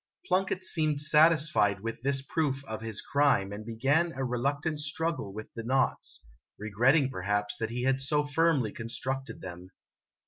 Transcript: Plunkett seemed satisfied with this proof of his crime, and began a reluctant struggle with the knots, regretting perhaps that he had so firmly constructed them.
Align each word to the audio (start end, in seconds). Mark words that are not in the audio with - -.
Plunkett 0.25 0.65
seemed 0.65 0.99
satisfied 0.99 1.81
with 1.81 2.01
this 2.01 2.23
proof 2.23 2.65
of 2.65 2.81
his 2.81 3.01
crime, 3.03 3.51
and 3.51 3.63
began 3.63 4.13
a 4.15 4.25
reluctant 4.25 4.79
struggle 4.79 5.31
with 5.31 5.53
the 5.53 5.61
knots, 5.61 6.25
regretting 6.57 7.11
perhaps 7.11 7.55
that 7.57 7.69
he 7.69 7.83
had 7.83 8.01
so 8.01 8.23
firmly 8.23 8.71
constructed 8.71 9.41
them. 9.41 9.69